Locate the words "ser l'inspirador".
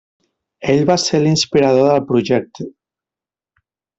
1.01-1.85